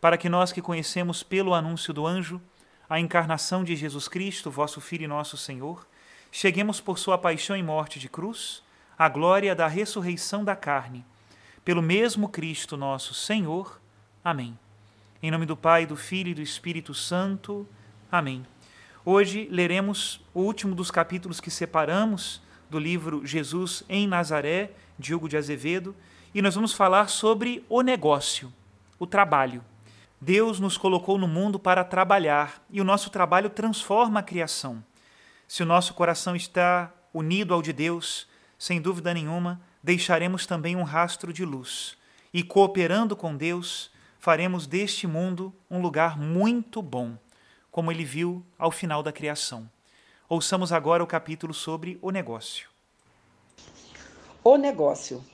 [0.00, 2.40] para que nós que conhecemos pelo anúncio do anjo
[2.88, 5.86] a encarnação de Jesus Cristo, vosso Filho e nosso Senhor,
[6.32, 8.62] cheguemos por sua paixão e morte de cruz
[8.98, 11.04] à glória da ressurreição da carne.
[11.64, 13.80] Pelo mesmo Cristo nosso Senhor.
[14.24, 14.58] Amém.
[15.22, 17.68] Em nome do Pai, do Filho e do Espírito Santo.
[18.10, 18.44] Amém.
[19.04, 25.28] Hoje leremos o último dos capítulos que separamos do livro Jesus em Nazaré, de Hugo
[25.28, 25.94] de Azevedo,
[26.34, 28.52] e nós vamos falar sobre o negócio,
[28.98, 29.62] o trabalho.
[30.20, 34.84] Deus nos colocou no mundo para trabalhar e o nosso trabalho transforma a criação.
[35.48, 40.82] Se o nosso coração está unido ao de Deus, sem dúvida nenhuma, deixaremos também um
[40.82, 41.96] rastro de luz
[42.34, 47.16] e, cooperando com Deus, faremos deste mundo um lugar muito bom,
[47.70, 49.70] como ele viu ao final da criação.
[50.28, 52.68] Ouçamos agora o capítulo sobre o negócio.
[54.44, 55.24] O negócio.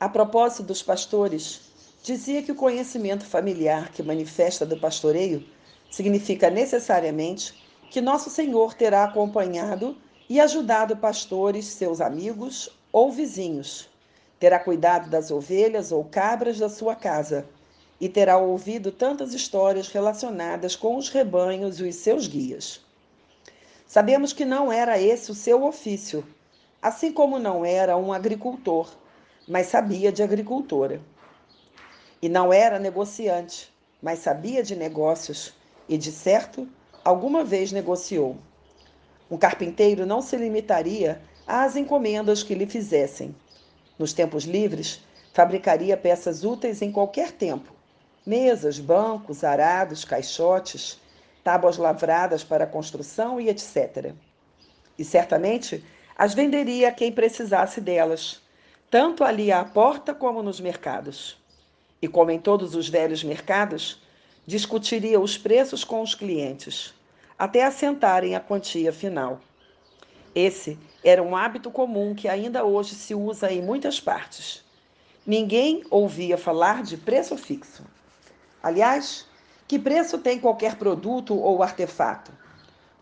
[0.00, 1.69] A propósito dos pastores,
[2.02, 5.44] dizia que o conhecimento familiar que manifesta do pastoreio
[5.90, 7.54] significa necessariamente
[7.90, 9.96] que Nosso Senhor terá acompanhado
[10.28, 13.88] e ajudado pastores, seus amigos ou vizinhos,
[14.38, 17.46] terá cuidado das ovelhas ou cabras da sua casa
[18.00, 22.80] e terá ouvido tantas histórias relacionadas com os rebanhos e os seus guias.
[23.86, 26.24] Sabemos que não era esse o seu ofício,
[26.80, 28.88] assim como não era um agricultor,
[29.46, 31.00] mas sabia de agricultura.
[32.22, 33.72] E não era negociante,
[34.02, 35.54] mas sabia de negócios
[35.88, 36.68] e, de certo,
[37.02, 38.36] alguma vez negociou.
[39.30, 43.34] Um carpinteiro não se limitaria às encomendas que lhe fizessem.
[43.98, 45.00] Nos tempos livres,
[45.32, 47.72] fabricaria peças úteis em qualquer tempo:
[48.26, 51.00] mesas, bancos, arados, caixotes,
[51.42, 54.12] tábuas lavradas para construção e etc.
[54.98, 55.82] E certamente
[56.18, 58.42] as venderia a quem precisasse delas,
[58.90, 61.40] tanto ali à porta como nos mercados
[62.02, 64.00] e, como em todos os velhos mercados,
[64.46, 66.94] discutiria os preços com os clientes,
[67.38, 69.40] até assentarem a quantia final.
[70.34, 74.64] Esse era um hábito comum que ainda hoje se usa em muitas partes.
[75.26, 77.84] Ninguém ouvia falar de preço fixo.
[78.62, 79.26] Aliás,
[79.66, 82.32] que preço tem qualquer produto ou artefato?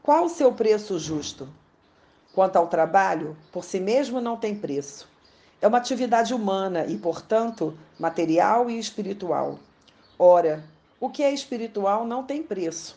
[0.03, 1.49] Qual o seu preço justo?
[2.33, 5.09] Quanto ao trabalho, por si mesmo não tem preço.
[5.61, 9.59] É uma atividade humana e, portanto, material e espiritual.
[10.17, 10.65] Ora,
[11.01, 12.97] o que é espiritual não tem preço.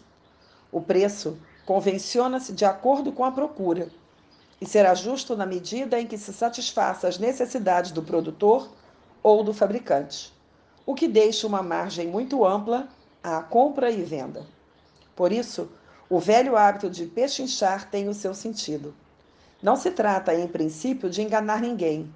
[0.72, 3.90] O preço convenciona-se de acordo com a procura
[4.60, 8.70] e será justo na medida em que se satisfaça as necessidades do produtor
[9.24, 10.32] ou do fabricante,
[10.86, 12.88] o que deixa uma margem muito ampla
[13.24, 14.46] à compra e venda.
[15.16, 15.68] Por isso,
[16.08, 18.94] o velho hábito de pechinchar tem o seu sentido.
[19.64, 22.12] Não se trata, em princípio, de enganar ninguém,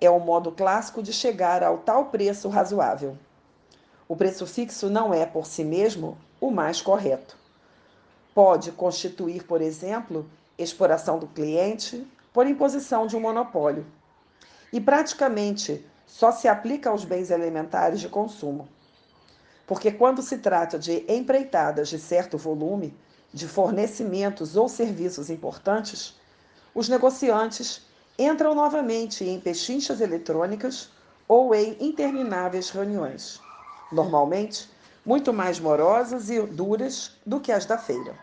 [0.00, 3.16] é o modo clássico de chegar ao tal preço razoável.
[4.08, 7.36] O preço fixo não é, por si mesmo, o mais correto.
[8.34, 13.86] Pode constituir, por exemplo, exploração do cliente por imposição de um monopólio.
[14.72, 18.68] E praticamente só se aplica aos bens elementares de consumo.
[19.66, 22.96] Porque quando se trata de empreitadas de certo volume,
[23.32, 26.18] de fornecimentos ou serviços importantes,
[26.74, 27.86] os negociantes
[28.22, 30.90] entram novamente em pechinchas eletrônicas
[31.26, 33.40] ou em intermináveis reuniões,
[33.90, 34.68] normalmente
[35.06, 38.14] muito mais morosas e duras do que as da feira.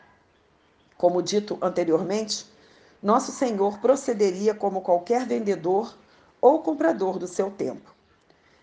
[0.96, 2.46] Como dito anteriormente,
[3.02, 5.98] nosso Senhor procederia como qualquer vendedor
[6.40, 7.92] ou comprador do seu tempo.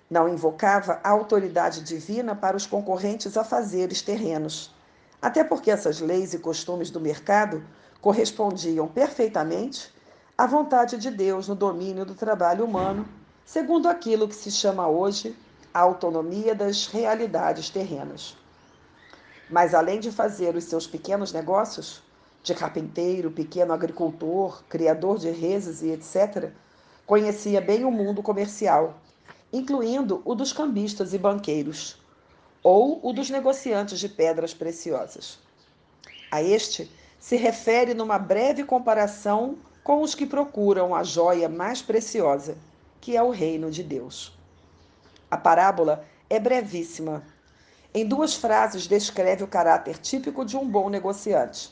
[0.08, 4.72] Não invocava a autoridade divina para os concorrentes afazeres terrenos,
[5.20, 7.64] até porque essas leis e costumes do mercado
[8.00, 9.93] correspondiam perfeitamente
[10.36, 13.08] à vontade de Deus no domínio do trabalho humano,
[13.44, 15.36] segundo aquilo que se chama hoje
[15.72, 18.36] a autonomia das realidades terrenas.
[19.48, 22.02] Mas além de fazer os seus pequenos negócios,
[22.42, 26.50] de carpinteiro, pequeno agricultor, criador de reses e etc.,
[27.06, 28.98] conhecia bem o mundo comercial,
[29.52, 31.96] incluindo o dos cambistas e banqueiros,
[32.62, 35.38] ou o dos negociantes de pedras preciosas.
[36.30, 36.90] A este
[37.20, 42.56] se refere numa breve comparação com os que procuram a joia mais preciosa,
[43.02, 44.34] que é o reino de Deus.
[45.30, 47.22] A parábola é brevíssima.
[47.92, 51.70] Em duas frases descreve o caráter típico de um bom negociante.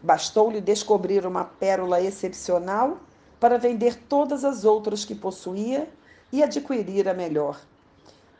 [0.00, 2.98] Bastou-lhe descobrir uma pérola excepcional
[3.40, 5.88] para vender todas as outras que possuía
[6.30, 7.60] e adquirir a melhor.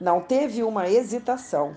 [0.00, 1.76] Não teve uma hesitação.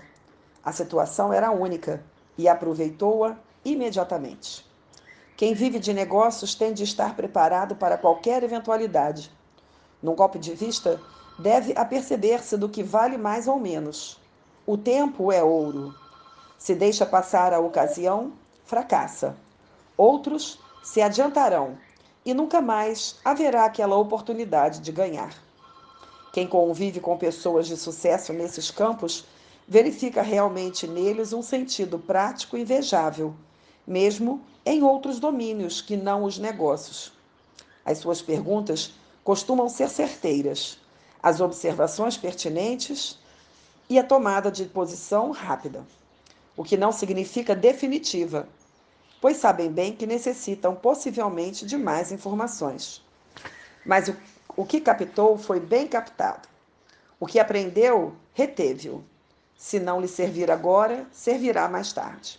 [0.64, 2.04] A situação era única
[2.38, 4.65] e aproveitou-a imediatamente.
[5.36, 9.30] Quem vive de negócios tem de estar preparado para qualquer eventualidade.
[10.02, 10.98] Num golpe de vista,
[11.38, 14.18] deve aperceber-se do que vale mais ou menos.
[14.66, 15.94] O tempo é ouro.
[16.56, 18.32] Se deixa passar a ocasião,
[18.64, 19.36] fracassa.
[19.94, 21.76] Outros se adiantarão
[22.24, 25.34] e nunca mais haverá aquela oportunidade de ganhar.
[26.32, 29.26] Quem convive com pessoas de sucesso nesses campos
[29.68, 33.34] verifica realmente neles um sentido prático invejável,
[33.86, 37.12] mesmo em outros domínios que não os negócios.
[37.84, 40.78] As suas perguntas costumam ser certeiras,
[41.22, 43.18] as observações pertinentes
[43.88, 45.84] e a tomada de posição rápida,
[46.56, 48.48] o que não significa definitiva,
[49.20, 53.04] pois sabem bem que necessitam possivelmente de mais informações.
[53.84, 54.16] Mas o,
[54.56, 56.48] o que captou foi bem captado.
[57.18, 59.04] O que aprendeu, reteve-o.
[59.56, 62.38] Se não lhe servir agora, servirá mais tarde.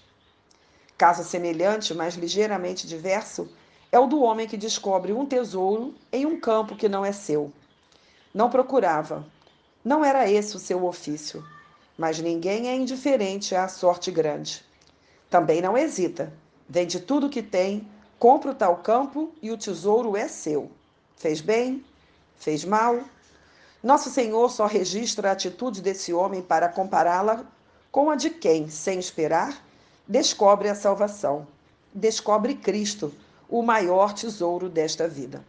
[0.97, 3.49] Caso semelhante, mas ligeiramente diverso,
[3.91, 7.51] é o do homem que descobre um tesouro em um campo que não é seu.
[8.33, 9.25] Não procurava,
[9.83, 11.45] não era esse o seu ofício,
[11.97, 14.65] mas ninguém é indiferente à sorte grande.
[15.29, 16.33] Também não hesita,
[16.69, 17.87] Vende tudo o que tem,
[18.19, 20.69] compra o tal campo e o tesouro é seu.
[21.15, 21.83] Fez bem?
[22.35, 22.99] Fez mal?
[23.81, 27.45] Nosso Senhor só registra a atitude desse homem para compará-la
[27.89, 29.63] com a de quem, sem esperar,
[30.07, 31.45] descobre a salvação,
[31.93, 33.13] descobre Cristo,
[33.49, 35.43] o maior tesouro desta vida.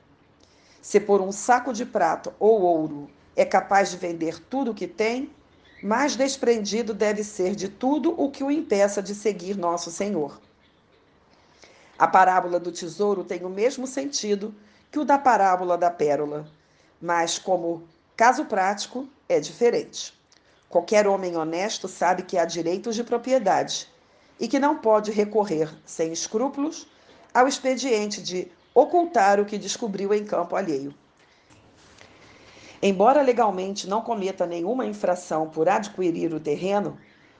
[0.82, 4.88] Se por um saco de prata ou ouro é capaz de vender tudo o que
[4.88, 5.30] tem,
[5.80, 10.40] mais desprendido deve ser de tudo o que o impeça de seguir nosso Senhor.
[11.96, 14.52] A parábola do tesouro tem o mesmo sentido
[14.90, 16.48] que o da parábola da pérola,
[17.00, 17.84] mas, como
[18.16, 20.12] caso prático, é diferente.
[20.68, 23.88] Qualquer homem honesto sabe que há direitos de propriedade
[24.38, 26.86] e que não pode recorrer, sem escrúpulos,
[27.32, 30.94] ao expediente de ocultar o que descobriu em campo alheio.
[32.80, 36.96] Embora legalmente não cometa nenhuma infração por adquirir o terreno,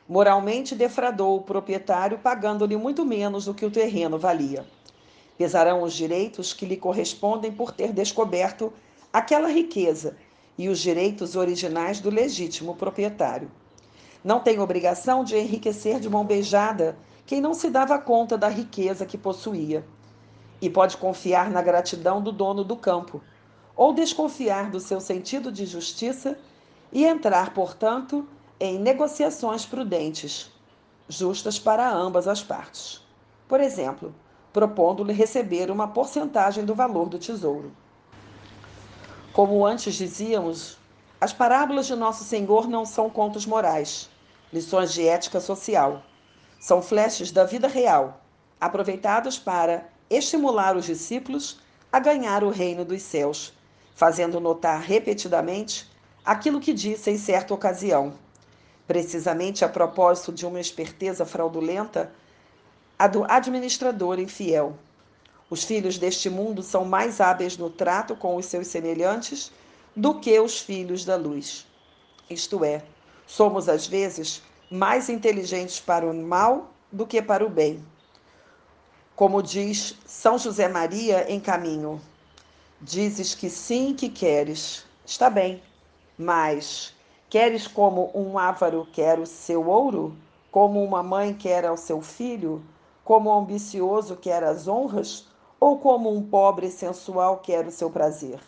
[0.09, 4.65] Moralmente defradou o proprietário, pagando-lhe muito menos do que o terreno valia.
[5.37, 8.73] Pesarão os direitos que lhe correspondem por ter descoberto
[9.13, 10.17] aquela riqueza
[10.57, 13.51] e os direitos originais do legítimo proprietário.
[14.23, 19.07] Não tem obrigação de enriquecer de mão beijada quem não se dava conta da riqueza
[19.07, 19.85] que possuía.
[20.61, 23.23] E pode confiar na gratidão do dono do campo,
[23.77, 26.39] ou desconfiar do seu sentido de justiça
[26.91, 28.27] e entrar, portanto,
[28.59, 30.51] em negociações prudentes,
[31.09, 33.01] justas para ambas as partes.
[33.47, 34.15] Por exemplo,
[34.53, 37.71] propondo-lhe receber uma porcentagem do valor do tesouro.
[39.33, 40.78] Como antes dizíamos,
[41.21, 44.09] as parábolas de Nosso Senhor não são contos morais,
[44.53, 46.03] lições de ética social.
[46.61, 48.21] São flashes da vida real,
[48.61, 51.59] aproveitados para estimular os discípulos
[51.93, 53.53] a ganhar o reino dos céus,
[53.95, 55.89] fazendo notar repetidamente
[56.25, 58.15] aquilo que disse em certa ocasião
[58.89, 62.11] precisamente a propósito de uma esperteza fraudulenta,
[62.99, 64.75] a do administrador infiel.
[65.51, 69.53] Os filhos deste mundo são mais hábeis no trato com os seus semelhantes
[69.99, 71.67] do que os filhos da luz.
[72.31, 72.83] Isto é,
[73.27, 77.85] somos às vezes mais inteligentes para o mal do que para o bem.
[79.17, 82.01] Como diz São José Maria em caminho,
[82.81, 85.63] dizes que sim que queres, está bem,
[86.17, 86.95] mas
[87.31, 90.17] Queres como um ávaro quer o seu ouro?
[90.51, 92.63] Como uma mãe quer ao seu filho?
[93.09, 95.27] como um ambicioso quer as honras
[95.59, 98.39] ou como um pobre sensual quer o seu prazer?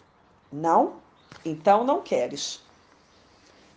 [0.53, 0.97] Não?
[1.45, 2.61] Então não queres.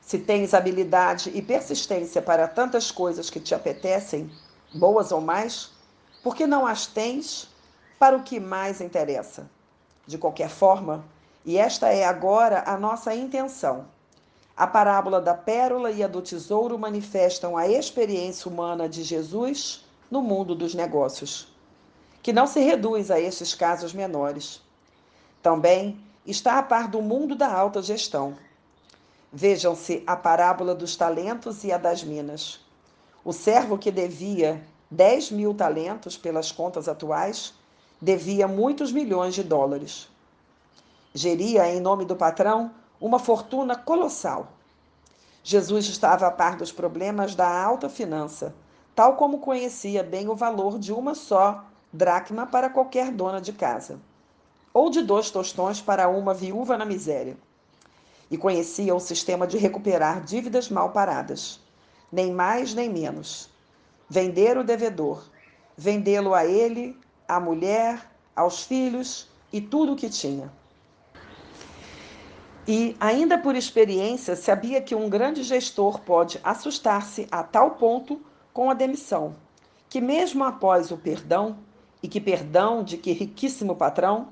[0.01, 4.29] Se tens habilidade e persistência para tantas coisas que te apetecem,
[4.73, 5.71] boas ou mais,
[6.21, 7.49] por que não as tens
[7.97, 9.49] para o que mais interessa?
[10.05, 11.05] De qualquer forma,
[11.45, 13.85] e esta é agora a nossa intenção.
[14.55, 20.21] A parábola da pérola e a do tesouro manifestam a experiência humana de Jesus no
[20.21, 21.47] mundo dos negócios,
[22.21, 24.61] que não se reduz a estes casos menores.
[25.41, 28.35] Também está a par do mundo da alta gestão.
[29.31, 32.59] Vejam-se a parábola dos talentos e a das minas.
[33.25, 37.53] O servo que devia 10 mil talentos pelas contas atuais
[38.01, 40.07] devia muitos milhões de dólares.
[41.13, 44.49] Geria, em nome do patrão, uma fortuna colossal.
[45.43, 48.55] Jesus estava a par dos problemas da alta finança,
[48.95, 53.99] tal como conhecia bem o valor de uma só dracma para qualquer dona de casa,
[54.73, 57.37] ou de dois tostões para uma viúva na miséria.
[58.31, 61.59] E conhecia o sistema de recuperar dívidas mal paradas,
[62.11, 63.49] nem mais nem menos.
[64.09, 65.23] Vender o devedor,
[65.77, 70.51] vendê-lo a ele, à mulher, aos filhos e tudo o que tinha.
[72.67, 78.21] E, ainda por experiência, sabia que um grande gestor pode assustar-se a tal ponto
[78.53, 79.35] com a demissão,
[79.89, 81.57] que mesmo após o perdão,
[82.01, 84.29] e que perdão de que riquíssimo patrão,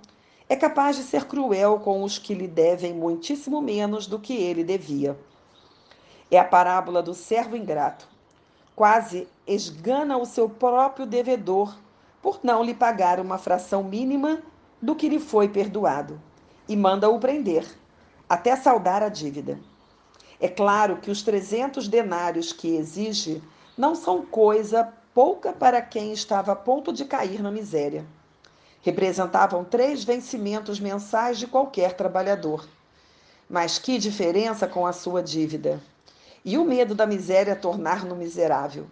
[0.51, 4.65] é capaz de ser cruel com os que lhe devem muitíssimo menos do que ele
[4.65, 5.17] devia.
[6.29, 8.05] É a parábola do servo ingrato.
[8.75, 11.74] Quase esgana o seu próprio devedor
[12.22, 14.43] por não lhe pagar uma fração mínima
[14.81, 16.20] do que lhe foi perdoado
[16.67, 17.65] e manda-o prender,
[18.27, 19.58] até saldar a dívida.
[20.38, 23.41] É claro que os 300 denários que exige
[23.77, 28.05] não são coisa pouca para quem estava a ponto de cair na miséria.
[28.81, 32.67] Representavam três vencimentos mensais de qualquer trabalhador.
[33.47, 35.81] Mas que diferença com a sua dívida!
[36.43, 38.88] E o medo da miséria tornar-no miserável.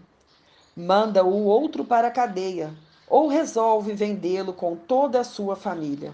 [0.77, 2.72] Manda o outro para a cadeia,
[3.08, 6.13] ou resolve vendê-lo com toda a sua família.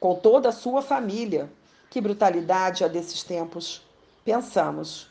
[0.00, 1.48] Com toda a sua família.
[1.88, 3.80] Que brutalidade a desses tempos!
[4.24, 5.08] Pensamos.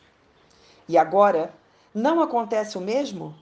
[0.90, 1.54] E agora
[1.96, 3.34] não acontece o mesmo?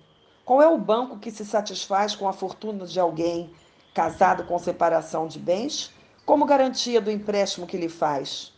[0.45, 3.49] Qual é o banco que se satisfaz com a fortuna de alguém
[3.93, 5.93] casado com separação de bens
[6.25, 8.53] como garantia do empréstimo que lhe faz?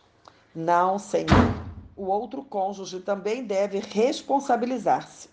[0.54, 1.54] Não, Senhor.
[1.96, 5.28] O outro cônjuge também deve responsabilizar-se.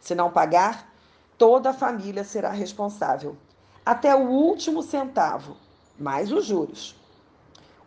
[0.00, 0.92] Se não pagar,
[1.36, 3.36] toda a família será responsável,
[3.84, 5.56] até o último centavo,
[5.98, 6.94] mais os juros.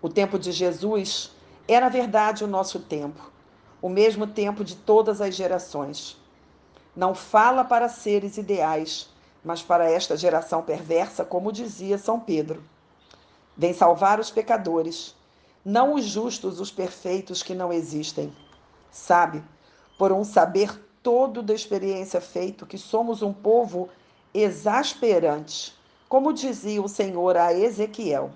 [0.02, 1.32] O tempo de Jesus
[1.68, 3.30] é, na verdade, o nosso tempo
[3.82, 6.18] o mesmo tempo de todas as gerações.
[6.96, 9.10] Não fala para seres ideais,
[9.44, 12.64] mas para esta geração perversa, como dizia São Pedro.
[13.58, 15.16] Vem salvar os pecadores,
[15.64, 18.36] não os justos, os perfeitos que não existem.
[18.92, 19.44] Sabe,
[19.98, 23.90] por um saber todo da experiência feito, que somos um povo
[24.34, 25.76] exasperante,
[26.08, 28.32] como dizia o Senhor a Ezequiel.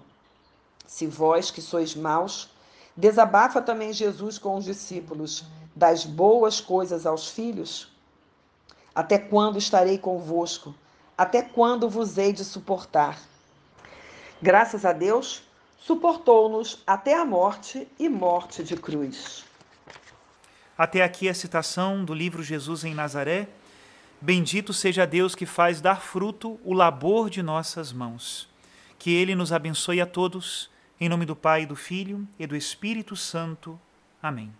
[0.85, 2.53] Se vós que sois maus,
[2.95, 5.43] Desabafa também Jesus com os discípulos
[5.75, 7.91] das boas coisas aos filhos?
[8.93, 10.75] Até quando estarei convosco?
[11.17, 13.19] Até quando vos hei de suportar?
[14.41, 15.43] Graças a Deus,
[15.77, 19.45] suportou-nos até a morte e morte de cruz.
[20.77, 23.47] Até aqui a citação do livro Jesus em Nazaré.
[24.19, 28.49] Bendito seja Deus que faz dar fruto o labor de nossas mãos.
[28.97, 33.15] Que Ele nos abençoe a todos em nome do Pai, do Filho e do Espírito
[33.15, 33.77] Santo.
[34.21, 34.53] Amém.